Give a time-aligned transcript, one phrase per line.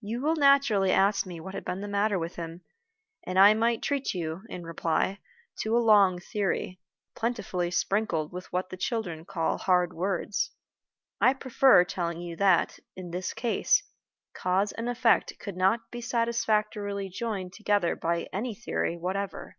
[0.00, 2.62] You will naturally ask me what had been the matter with him,
[3.24, 5.18] and I might treat you, in reply,
[5.60, 6.80] to a long theory,
[7.14, 10.52] plentifully sprinkled with what the children call hard words.
[11.20, 13.82] I prefer telling you that, in this case,
[14.32, 19.58] cause and effect could not be satisfactorily joined together by any theory whatever.